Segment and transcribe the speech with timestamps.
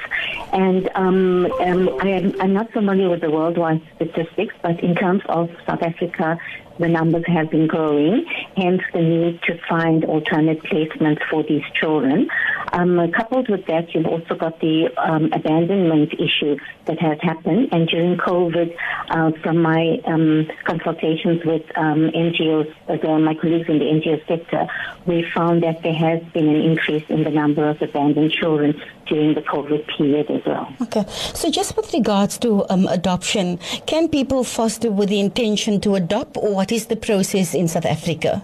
[0.54, 5.22] And um, um, I am, I'm not familiar with the worldwide statistics, but in terms
[5.28, 6.40] of South Africa,
[6.80, 8.26] the numbers have been growing,
[8.56, 12.30] hence the need to find alternate placements for these children.
[12.74, 17.70] Um, coupled with that, you've also got the um, abandonment issue that has happened.
[17.72, 18.76] And during COVID,
[19.10, 24.26] uh, from my um, consultations with um, NGOs, uh, the- my colleagues in the NGO
[24.28, 24.68] sector,
[25.06, 29.34] we found that there has been an increase in the number of abandoned children during
[29.34, 30.74] the COVID period as well.
[30.82, 31.06] Okay.
[31.10, 36.38] So, just with regards to um, adoption, can people foster with the intention to adopt,
[36.38, 38.44] or what is the process in South Africa?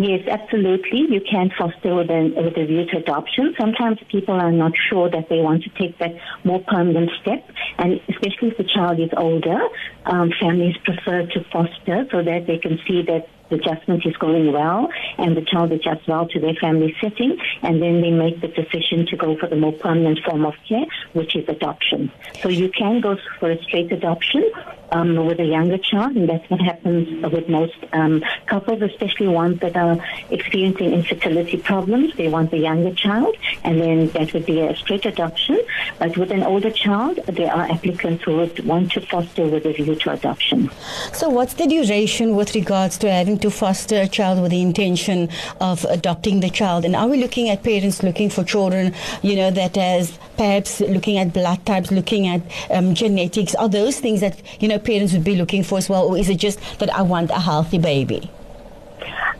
[0.00, 1.00] Yes, absolutely.
[1.10, 3.54] You can foster with a, with a view to adoption.
[3.60, 7.46] Sometimes people are not sure that they want to take that more permanent step,
[7.76, 9.60] and especially if the child is older,
[10.06, 14.88] um, families prefer to foster so that they can see that adjustment is going well
[15.18, 19.06] and the child adjusts well to their family setting, and then they make the decision
[19.06, 22.12] to go for the more permanent form of care, which is adoption.
[22.42, 24.50] So you can go for a straight adoption
[24.92, 29.60] um, with a younger child, and that's what happens with most um, couples, especially ones
[29.60, 29.98] that are
[30.30, 32.14] experiencing infertility problems.
[32.16, 35.60] They want the younger child, and then that would be a straight adoption.
[35.98, 39.72] But with an older child, there are applicants who would want to foster with a
[39.72, 40.70] view to adoption.
[41.12, 45.28] So, what's the duration with regards to having to foster a child with the intention
[45.60, 46.84] of adopting the child?
[46.84, 51.18] And are we looking at parents looking for children, you know, that has perhaps looking
[51.18, 52.40] at blood types, looking at
[52.70, 53.54] um, genetics?
[53.56, 56.06] Are those things that, you know, parents would be looking for as well?
[56.06, 58.30] Or is it just that I want a healthy baby?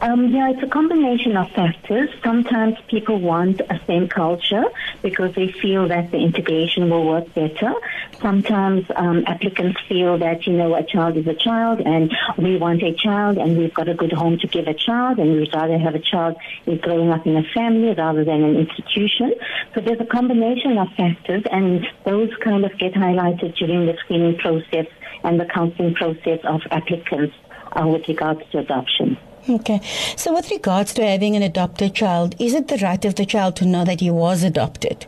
[0.03, 2.09] Um, yeah, it's a combination of factors.
[2.25, 4.65] Sometimes people want a same culture
[5.03, 7.75] because they feel that the integration will work better.
[8.19, 12.83] Sometimes um, applicants feel that, you know, a child is a child and we want
[12.83, 15.79] a child and we've got a good home to give a child and we'd rather
[15.79, 16.35] have a child
[16.81, 19.35] growing up in a family rather than an institution.
[19.75, 24.39] So there's a combination of factors and those kind of get highlighted during the screening
[24.39, 24.87] process
[25.25, 27.35] and the counseling process of applicants
[27.73, 29.19] uh, with regards to adoption.
[29.49, 29.81] Okay.
[30.17, 33.57] So, with regards to having an adopted child, is it the right of the child
[33.57, 35.07] to know that he was adopted?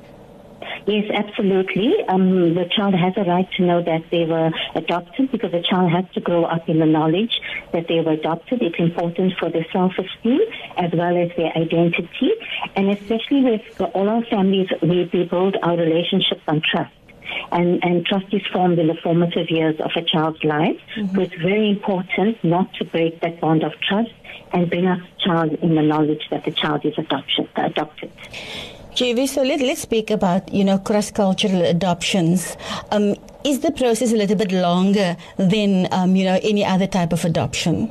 [0.87, 1.95] Yes, absolutely.
[2.09, 5.93] Um, the child has a right to know that they were adopted because the child
[5.93, 7.41] has to grow up in the knowledge
[7.73, 8.63] that they were adopted.
[8.63, 10.41] It's important for their self-esteem
[10.77, 12.33] as well as their identity.
[12.75, 16.93] And especially with all our families, we, we build our relationships on trust.
[17.51, 20.81] And, and trust is formed in the formative years of a child's life.
[20.97, 24.13] So it's very important not to break that bond of trust
[24.53, 28.11] and bring up the child in the knowledge that the child is adoption, adopted.
[28.95, 32.57] GV, so let, let's speak about, you know, cross-cultural adoptions.
[32.91, 37.13] Um, is the process a little bit longer than, um, you know, any other type
[37.13, 37.91] of adoption?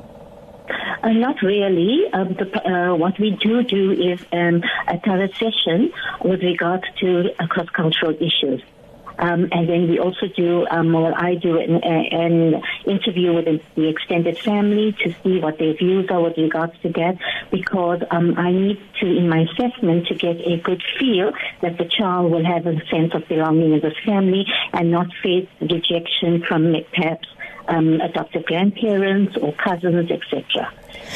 [1.03, 2.05] Uh, not really.
[2.13, 5.91] Um, the, uh, what we do do is um, a thorough session
[6.23, 8.61] with regards to uh, cross-cultural issues.
[9.21, 13.45] Um, and then we also do, um, well, I do an, an interview with
[13.75, 17.19] the extended family to see what their views are with regards to that,
[17.51, 21.31] because um, I need to, in my assessment, to get a good feel
[21.61, 25.47] that the child will have a sense of belonging in this family and not face
[25.61, 27.27] rejection from perhaps
[27.67, 30.71] um, adoptive grandparents or cousins, etc.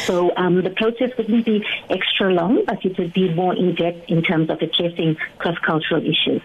[0.05, 4.09] So um, the process wouldn't be extra long, but it would be more in depth
[4.09, 6.41] in terms of addressing cross-cultural issues.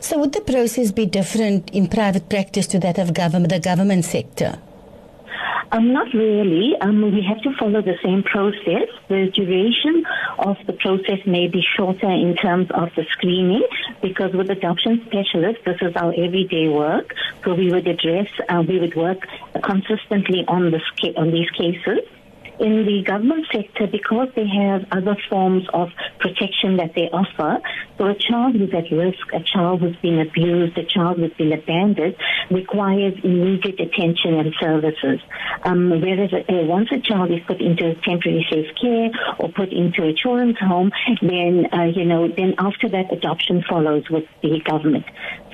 [0.00, 4.04] So would the process be different in private practice to that of government, the government
[4.04, 4.58] sector?
[5.72, 6.74] Um, not really.
[6.80, 8.88] Um, we have to follow the same process.
[9.08, 10.04] The duration
[10.38, 13.66] of the process may be shorter in terms of the screening
[14.00, 17.14] because with adoption specialists, this is our everyday work.
[17.44, 19.26] So we would address, uh, we would work
[19.62, 20.82] consistently on, this
[21.16, 22.00] on these cases
[22.60, 27.60] in the government sector, because they have other forms of protection that they offer,
[27.98, 31.52] so a child who's at risk, a child who's been abused, a child who's been
[31.52, 32.16] abandoned,
[32.50, 35.20] requires immediate attention and services.
[35.62, 40.04] Um, whereas uh, once a child is put into temporary safe care or put into
[40.04, 40.90] a children's home,
[41.22, 45.04] then uh, you know, then after that, adoption follows with the government.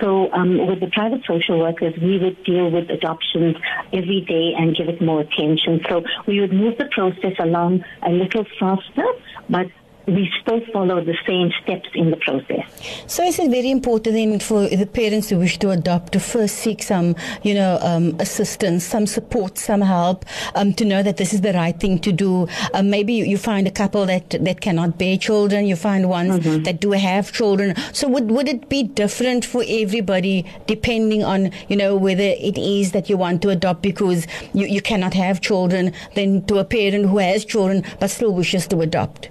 [0.01, 3.57] So um, with the private social workers, we would deal with adoptions
[3.93, 5.81] every day and give it more attention.
[5.89, 9.07] So we would move the process along a little faster,
[9.49, 9.67] but
[10.07, 12.67] we still follow the same steps in the process.
[13.07, 16.57] So is it very important then for the parents who wish to adopt to first
[16.57, 20.25] seek some, you know, um, assistance, some support, some help,
[20.55, 22.49] um, to know that this is the right thing to do.
[22.75, 26.45] Um, maybe you, you, find a couple that, that cannot bear children, you find ones
[26.45, 26.63] mm-hmm.
[26.65, 27.75] that do have children.
[27.93, 32.93] So would, would it be different for everybody depending on, you know, whether it is
[32.93, 37.07] that you want to adopt because you, you cannot have children than to a parent
[37.07, 39.31] who has children but still wishes to adopt?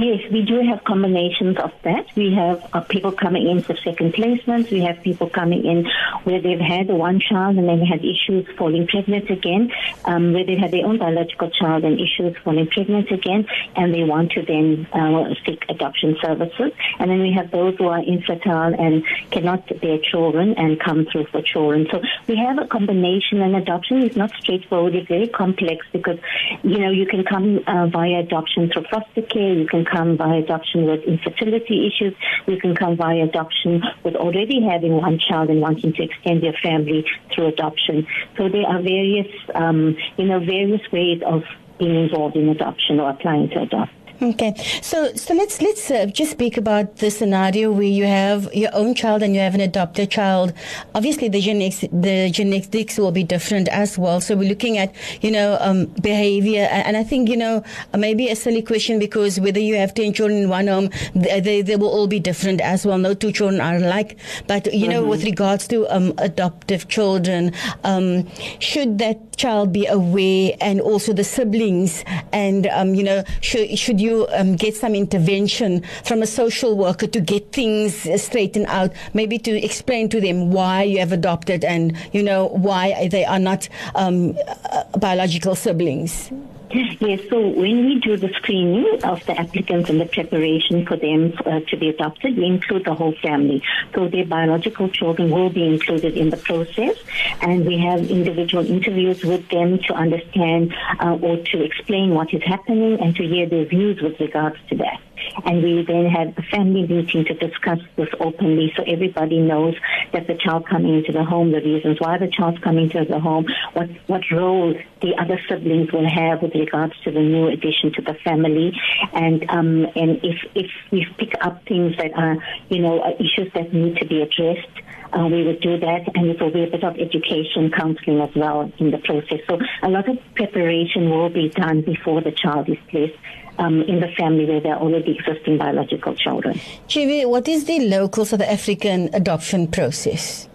[0.00, 2.06] Yes, we do have combinations of that.
[2.14, 4.70] We have uh, people coming in for second placements.
[4.70, 5.88] We have people coming in
[6.22, 9.72] where they've had one child and then had issues falling pregnant again,
[10.04, 14.04] um, where they had their own biological child and issues falling pregnant again, and they
[14.04, 16.70] want to then uh, seek adoption services.
[17.00, 19.02] And then we have those who are infertile and
[19.32, 21.88] cannot bear children and come through for children.
[21.90, 24.94] So we have a combination, and adoption is not straightforward.
[24.94, 26.20] It's very complex because,
[26.62, 29.54] you know, you can come uh, via adoption through foster care.
[29.54, 32.14] You can come via adoption with infertility issues.
[32.46, 36.54] You can come via adoption with already having one child and wanting to extend your
[36.62, 37.04] family
[37.34, 38.06] through adoption.
[38.36, 41.42] So there are various, um, you know, various ways of
[41.78, 43.92] being involved in adoption or applying to adopt.
[44.20, 48.70] Okay, so so let's let's uh, just speak about the scenario where you have your
[48.74, 50.52] own child and you have an adopted child.
[50.92, 54.20] Obviously, the genetics the genetics will be different as well.
[54.20, 57.62] So we're looking at you know um, behavior, and I think you know
[57.96, 61.62] maybe a silly question because whether you have ten children in one home, they, they,
[61.62, 62.98] they will all be different as well.
[62.98, 64.18] No two children are alike.
[64.48, 64.90] But you mm-hmm.
[64.90, 67.52] know, with regards to um, adoptive children,
[67.84, 68.26] um,
[68.58, 74.00] should that child be aware, and also the siblings, and um, you know, should should
[74.00, 79.38] you um, get some intervention from a social worker to get things straightened out, maybe
[79.38, 83.68] to explain to them why you have adopted and, you know, why they are not
[83.94, 84.36] um,
[84.72, 86.30] uh, biological siblings?
[86.70, 91.32] Yes, so when we do the screening of the applicants and the preparation for them
[91.46, 93.62] uh, to be adopted, we include the whole family.
[93.94, 96.96] So their biological children will be included in the process,
[97.40, 102.42] and we have individual interviews with them to understand uh, or to explain what is
[102.42, 105.00] happening and to hear their views with regards to that
[105.44, 109.74] and we then have a family meeting to discuss this openly so everybody knows
[110.12, 113.20] that the child coming into the home, the reasons why the child's coming to the
[113.20, 117.92] home, what, what role the other siblings will have with regards to the new addition
[117.92, 118.72] to the family.
[119.12, 122.36] And, um, and if, if we pick up things that are,
[122.68, 124.68] you know, issues that need to be addressed,
[125.12, 128.34] uh, we would do that, and it will be a bit of education, counseling as
[128.36, 129.40] well in the process.
[129.48, 133.16] So a lot of preparation will be done before the child is placed
[133.58, 136.58] um, in the family where there are already existing biological children.
[136.88, 140.48] GV, what is the local South African adoption process?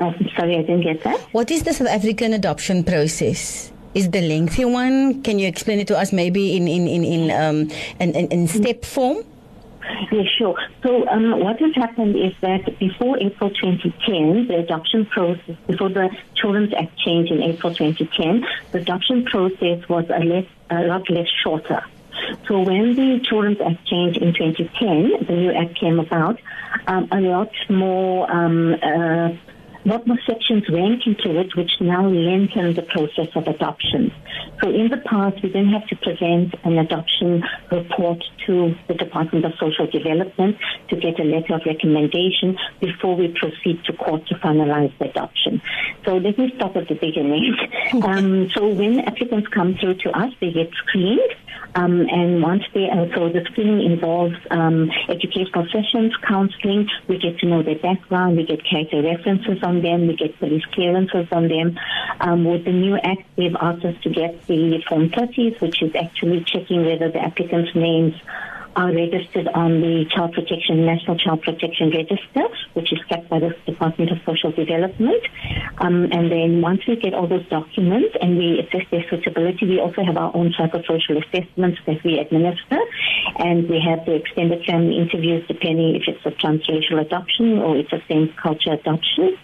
[0.00, 1.20] Uh, sorry, I didn't get that.
[1.32, 3.72] What is the South African adoption process?
[3.94, 5.22] Is the lengthy one?
[5.22, 8.46] Can you explain it to us, maybe in in in in um, in, in, in
[8.46, 9.24] step form?
[10.12, 10.56] Yeah, sure.
[10.82, 16.10] So um, what has happened is that before April 2010, the adoption process, before the
[16.34, 21.28] Children's Act changed in April 2010, the adoption process was a, less, a lot less
[21.42, 21.82] shorter.
[22.48, 26.40] So when the Children's Act changed in 2010, the new act came about,
[26.86, 29.28] um, a lot more um, uh,
[30.26, 34.12] sections went into it, which now lengthen the process of adoption.
[34.60, 39.44] So in the past, we didn't have to present an adoption report to the Department
[39.44, 40.56] of Social Development
[40.88, 45.60] to get a letter of recommendation before we proceed to court to finalize the adoption.
[46.04, 47.56] So let me start at the beginning.
[48.02, 51.20] um, so when applicants come through to us, they get screened.
[51.76, 56.88] Um, and once they, uh, so the screening involves um, educational sessions, counseling.
[57.06, 58.38] We get to know their background.
[58.38, 60.08] We get character references on them.
[60.08, 61.78] We get police clearances on them.
[62.20, 65.94] Um, with the new act, they've asked us to get the Form 30s, which is
[65.94, 68.14] actually checking whether the applicant's names
[68.76, 73.56] are registered on the Child Protection National Child Protection Register, which is kept by the
[73.64, 75.22] Department of Social Development.
[75.78, 79.80] Um, and then once we get all those documents and we assess their suitability, we
[79.80, 82.78] also have our own psychosocial assessments that we administer,
[83.38, 87.92] and we have the extended family interviews depending if it's a transracial adoption or it's
[87.92, 89.38] a same culture adoption.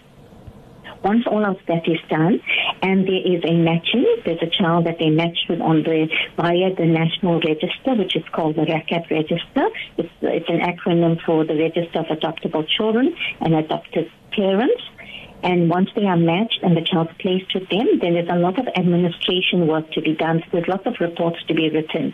[1.03, 2.39] Once all of that is done,
[2.83, 6.75] and there is a matching, there's a child that they match with on the via
[6.75, 9.69] the national register, which is called the RACAP register.
[9.97, 14.83] It's, it's an acronym for the Register of Adoptable Children and Adopted Parents.
[15.43, 18.59] And once they are matched and the child's placed with them, then there's a lot
[18.59, 20.43] of administration work to be done.
[20.51, 22.13] There's lots of reports to be written.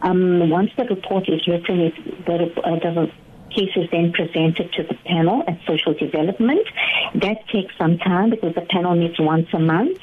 [0.00, 1.96] Um, once the report is written, it's,
[2.26, 3.10] the, uh, the
[3.56, 6.66] case is then presented to the panel at social development.
[7.14, 9.98] That takes some time because the panel meets once a month.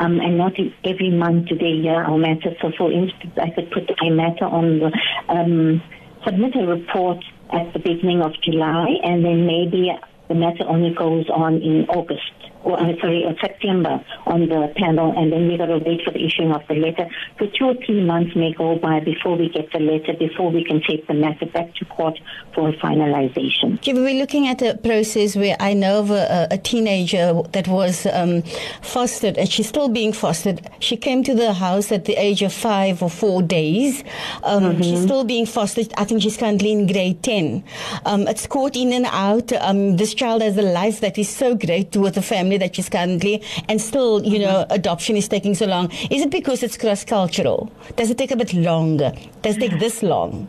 [0.00, 0.52] Um, and not
[0.84, 2.54] every month do they hear our matter.
[2.60, 4.90] So, for instance, I could put a matter on the,
[5.28, 5.82] um,
[6.24, 7.18] submit a report
[7.52, 9.90] at the beginning of July, and then maybe
[10.28, 12.32] the matter only goes on in August
[12.62, 16.10] or uh, sorry, uh, September on the panel, and then we've got to wait for
[16.10, 17.08] the issuing of the letter.
[17.38, 20.64] So two or three months may go by before we get the letter, before we
[20.64, 22.18] can take the matter back to court
[22.54, 23.78] for finalization.
[23.86, 28.42] We're looking at a process where I know of a, a teenager that was um,
[28.82, 30.68] fostered, and she's still being fostered.
[30.80, 34.02] She came to the house at the age of five or four days.
[34.42, 34.82] Um, mm-hmm.
[34.82, 35.92] She's still being fostered.
[35.96, 37.64] I think she's currently in grade 10.
[38.04, 39.52] Um, it's court in and out.
[39.52, 42.88] Um, this child has a life that is so great with the family that she's
[42.88, 44.72] currently, and still, you know, mm-hmm.
[44.72, 45.90] adoption is taking so long.
[46.10, 47.70] Is it because it's cross cultural?
[47.96, 49.12] Does it take a bit longer?
[49.42, 50.48] Does it take this long?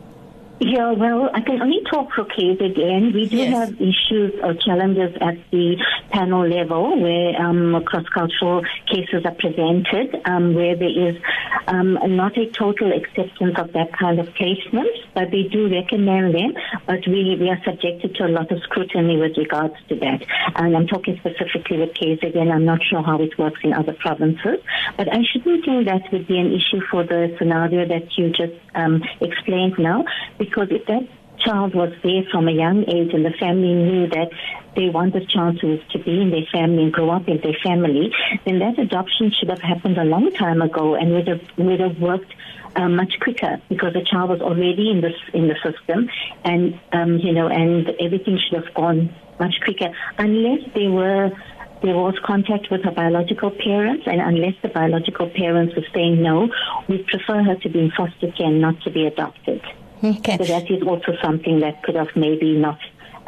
[0.62, 3.14] Yeah, well, I can only talk for KZN.
[3.14, 3.54] We do yes.
[3.54, 10.52] have issues or challenges at the panel level where um, cross-cultural cases are presented, um,
[10.52, 11.16] where there is
[11.66, 16.52] um, not a total acceptance of that kind of placement, but we do recommend them,
[16.86, 20.26] but we, we are subjected to a lot of scrutiny with regards to that.
[20.56, 22.52] And I'm talking specifically with KZN.
[22.52, 24.58] I'm not sure how it works in other provinces,
[24.98, 28.52] but I shouldn't think that would be an issue for the scenario that you just
[28.74, 30.04] um, explained now
[30.50, 34.30] because if that child was there from a young age and the family knew that
[34.76, 37.56] they want this child to, to be in their family and grow up in their
[37.62, 38.12] family,
[38.44, 41.98] then that adoption should have happened a long time ago and would have, would have
[41.98, 42.32] worked
[42.76, 46.08] uh, much quicker because the child was already in this in the system,
[46.44, 51.30] and um, you know, and everything should have gone much quicker unless they were
[51.82, 56.48] there was contact with her biological parents, and unless the biological parents were saying no,
[56.88, 59.62] we prefer her to be in foster care and not to be adopted.
[60.02, 60.36] Okay.
[60.38, 62.78] So that is also something that could have maybe not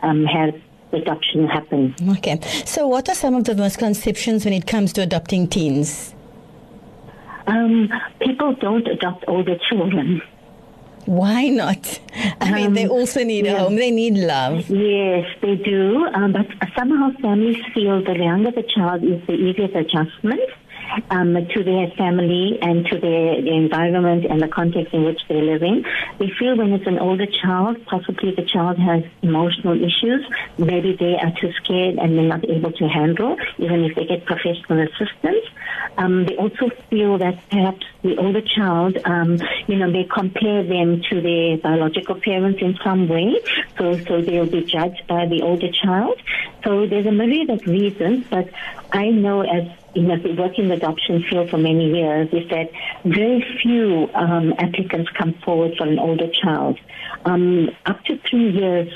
[0.03, 0.61] um, had
[0.93, 1.95] adoption happen.
[2.11, 2.41] Okay.
[2.65, 6.15] So, what are some of the misconceptions when it comes to adopting teens?
[7.47, 10.23] Um, people don't adopt older children.
[11.07, 12.01] Why not?
[12.41, 13.55] I mean, they um, also need yeah.
[13.55, 13.75] a home.
[13.75, 14.69] They need love.
[14.71, 16.07] Yes, they do.
[16.15, 16.47] Um, but
[16.79, 20.41] somehow families feel the younger the child is, the easier the adjustment
[21.11, 25.43] um, to their family and to their, their environment and the context in which they're
[25.43, 25.85] living.
[26.19, 30.27] They feel when it's an older child, possibly the child has emotional issues.
[30.59, 34.25] Maybe they are too scared and they're not able to handle, even if they get
[34.25, 35.45] professional assistance.
[35.97, 41.03] Um, they also feel that perhaps the older child, um, you know, they compare them
[41.11, 43.35] to their biological parents in some way.
[43.79, 46.21] So, so they'll be judged by the older child.
[46.65, 48.49] So there's a myriad of reasons, but
[48.93, 52.49] I know as you know, work in the working adoption field for many years is
[52.51, 52.71] that
[53.05, 56.79] very few um, applicants come forward for an older child.
[57.25, 58.89] Um, up to three years,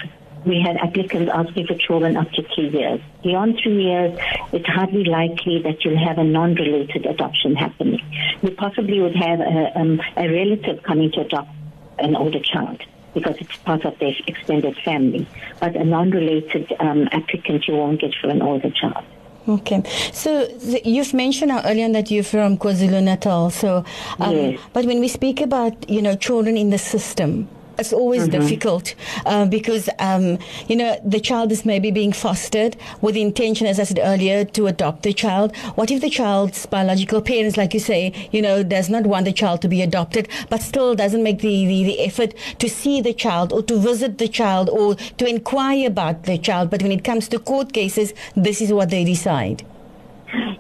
[0.47, 3.01] we had applicants asking for children up to three years.
[3.23, 4.19] Beyond three years,
[4.53, 8.01] it's hardly likely that you'll have a non-related adoption happening.
[8.43, 11.51] You possibly would have a, um, a relative coming to adopt
[11.99, 12.81] an older child
[13.13, 15.27] because it's part of their extended family.
[15.59, 19.05] But a non-related um, applicant you won't get for an older child.
[19.49, 19.83] Okay.
[20.13, 20.49] So
[20.85, 23.51] you've mentioned earlier that you're from KwaZulu Natal.
[23.51, 23.85] So,
[24.19, 24.61] um, yes.
[24.73, 28.95] but when we speak about you know children in the system, it's always difficult
[29.27, 33.79] uh, because um, you know the child is maybe being fostered with the intention, as
[33.79, 35.57] I said earlier, to adopt the child.
[35.75, 39.33] What if the child's biological parents, like you say, you know, does not want the
[39.33, 43.13] child to be adopted, but still doesn't make the, the, the effort to see the
[43.13, 46.71] child or to visit the child or to inquire about the child.
[46.71, 49.65] But when it comes to court cases, this is what they decide.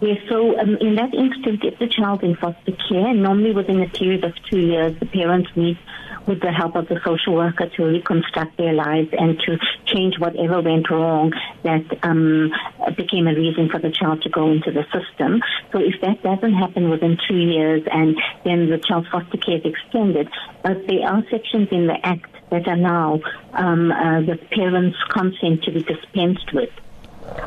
[0.00, 3.88] Yes, so um, in that instance, if the child in foster care, normally within a
[3.88, 5.78] period of two years, the parents meet
[6.26, 10.61] with the help of the social worker to reconstruct their lives and to change whatever
[10.61, 12.52] went wrong that um,
[12.97, 15.40] became a reason for the child to go into the system.
[15.73, 19.64] So if that doesn't happen within two years and then the child's foster care is
[19.64, 20.28] extended,
[20.62, 23.21] but there are sections in the Act that allow
[23.52, 26.71] um, uh, the parents' consent to be dispensed with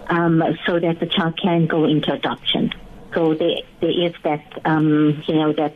[0.09, 2.71] um, so that the child can go into adoption.
[3.13, 5.75] So there, there is that, um, you know, that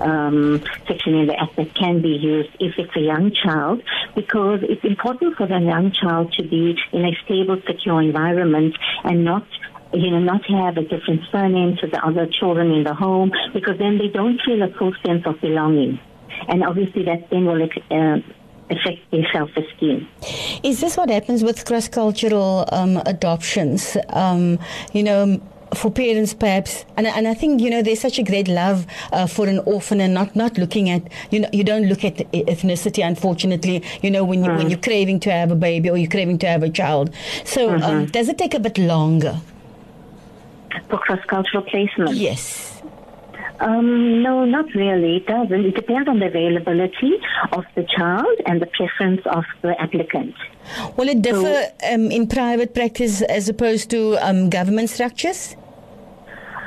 [0.00, 3.82] um, section in the act that can be used if it's a young child,
[4.14, 9.24] because it's important for the young child to be in a stable, secure environment and
[9.24, 9.46] not
[9.94, 13.76] you know, not have a different surname to the other children in the home, because
[13.78, 16.00] then they don't feel a full sense of belonging.
[16.48, 18.18] And obviously that then will uh,
[18.70, 20.08] affect their self-esteem.
[20.62, 23.98] Is this what happens with cross-cultural um, adoptions?
[24.08, 24.58] Um,
[24.94, 25.42] you know,
[25.74, 29.26] for parents perhaps and, and I think you know there's such a great love uh,
[29.26, 33.06] for an orphan and not not looking at you know you don't look at ethnicity
[33.06, 34.58] unfortunately you know when you mm.
[34.58, 37.14] when you're craving to have a baby or you're craving to have a child
[37.44, 37.90] so um, mm-hmm.
[37.90, 39.40] um, does it take a bit longer
[40.88, 42.72] for cross cultural placement yes
[43.62, 45.18] um, no, not really.
[45.18, 45.64] It doesn't.
[45.64, 47.12] It depends on the availability
[47.52, 50.34] of the child and the preference of the applicant.
[50.96, 55.56] Will it differ so, um, in private practice as opposed to um, government structures?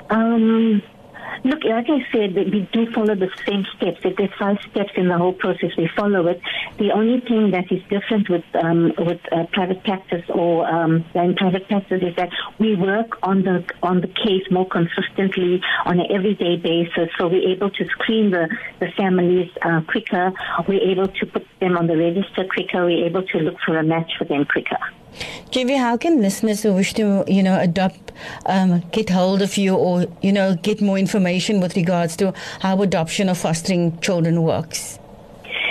[0.09, 0.81] Um,
[1.43, 3.99] Look, like I said, we do follow the same steps.
[4.03, 6.41] If there's five steps in the whole process, we follow it.
[6.77, 11.35] The only thing that is different with um, with uh, private practice or um, in
[11.35, 16.07] private practice is that we work on the on the case more consistently on an
[16.09, 17.09] everyday basis.
[17.17, 20.31] So we're able to screen the the families uh, quicker.
[20.67, 22.85] We're able to put them on the register quicker.
[22.85, 24.79] We're able to look for a match for them quicker.
[25.51, 28.11] GV, how can listeners who wish to, you know, adopt,
[28.45, 32.81] um, get hold of you or, you know, get more information with regards to how
[32.81, 34.99] adoption or fostering children works?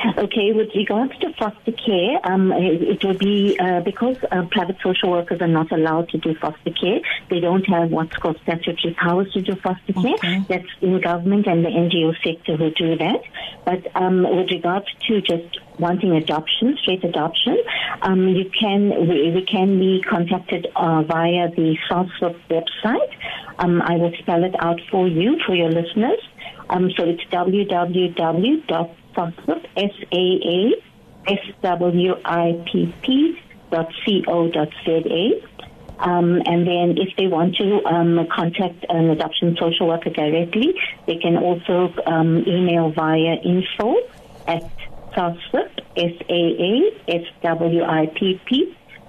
[0.24, 5.10] Okay, with regards to foster care, um, it, will be uh, because uh, private social
[5.10, 7.00] workers are not allowed to do foster care.
[7.30, 10.14] They don't have what's called statutory powers to do foster care.
[10.14, 10.44] Okay.
[10.48, 13.22] That's in government and the NGO sector who do that.
[13.64, 17.58] But um, with regards to just wanting adoption, straight adoption,
[18.02, 23.12] um, you can we, we, can be contacted uh, via the SAASWIPP website.
[23.58, 26.20] Um, I will spell it out for you for your listeners.
[26.68, 30.72] Um, so it's www SAASWIPP, S-A-A,
[31.26, 33.08] S-W-I-P-P
[33.70, 35.42] dot C-O dot Z-A.
[35.98, 40.74] Um, and then if they want to um, contact an adoption social worker directly,
[41.06, 43.94] they can also um, email via info
[44.46, 44.70] at
[45.14, 46.88] SAASWIPP, S-A-A-S-W-I-P-P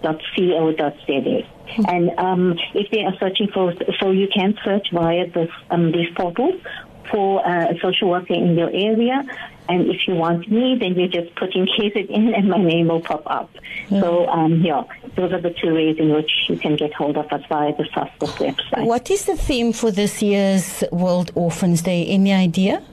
[0.03, 1.47] dot C-O dot Z-A.
[1.87, 6.13] And um, if they are searching for, so you can search via this, um, these
[6.15, 6.61] portals
[7.09, 9.23] for uh, a social worker in your area.
[9.67, 12.57] And if you want me, then you just put in case it in and my
[12.57, 13.49] name will pop up.
[13.89, 13.99] Mm.
[13.99, 14.83] So, um, yeah,
[15.15, 17.83] those are the two ways in which you can get hold of us via the
[17.83, 18.85] SAASWIPP website.
[18.85, 22.05] What is the theme for this year's World Orphans Day?
[22.05, 22.83] Any idea?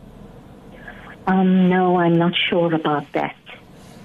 [1.27, 3.37] Um, no, I'm not sure about that.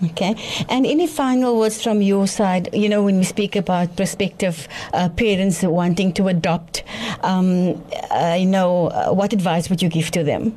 [0.03, 0.35] Okay.
[0.69, 2.69] And any final words from your side?
[2.73, 6.83] You know, when we speak about prospective uh, parents wanting to adopt,
[7.21, 10.55] um, uh, you know, uh, what advice would you give to them?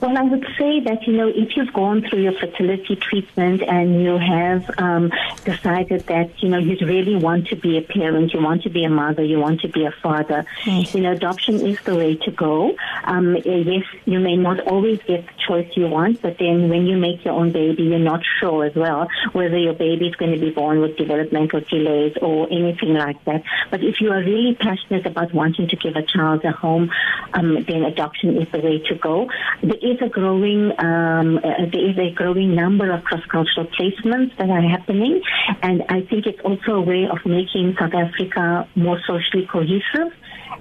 [0.00, 4.00] Well, I would say that, you know, if you've gone through your fertility treatment and
[4.00, 5.10] you have um,
[5.44, 8.84] decided that, you know, you really want to be a parent, you want to be
[8.84, 10.94] a mother, you want to be a father, yes.
[10.94, 12.76] you know, adoption is the way to go.
[13.04, 16.96] Um, yes, you may not always get the choice you want, but then when you
[16.96, 20.38] make your own baby, you're not sure as well whether your baby is going to
[20.38, 23.42] be born with developmental delays or anything like that.
[23.70, 26.90] But if you are really passionate about wanting to give a child a home,
[27.34, 29.28] um, then adoption is the way to go.
[29.60, 34.50] The is a growing um, uh, there is a growing number of cross-cultural placements that
[34.50, 35.22] are happening,
[35.62, 40.12] and I think it's also a way of making South Africa more socially cohesive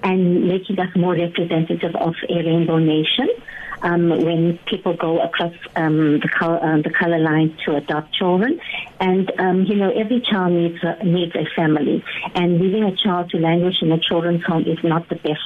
[0.03, 3.29] and making us more representative of a rainbow nation.
[3.79, 8.59] Um, when people go across um, the, color, uh, the color line to adopt children.
[8.99, 12.03] And, um, you know, every child needs a, needs a family.
[12.33, 15.45] And leaving a child to languish in a children's home is not the best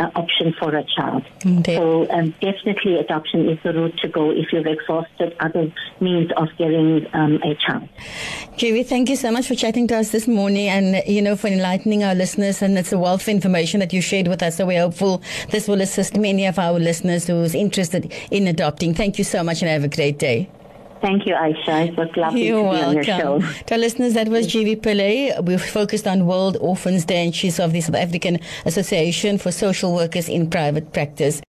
[0.00, 1.24] uh, option for a child.
[1.46, 1.76] Okay.
[1.76, 6.48] So um, definitely adoption is the route to go if you've exhausted other means of
[6.58, 7.88] getting um, a child.
[8.56, 11.48] Julie, thank you so much for chatting to us this morning and, you know, for
[11.48, 12.62] enlightening our listeners.
[12.62, 14.56] And it's a wealth of information that you shared with us.
[14.56, 18.94] So we're hopeful this will assist many of our listeners who's interested in adopting.
[18.94, 20.48] Thank you so much and have a great day.
[21.00, 21.88] Thank you, Aisha.
[21.88, 23.40] It was lovely You're to be on your welcome.
[23.42, 23.62] show.
[23.66, 24.76] To our listeners, that was G.V.
[24.76, 25.42] Pillay.
[25.44, 29.94] We focused on World Orphans Day and she's of the South African Association for Social
[29.94, 31.40] Workers in Private Practice.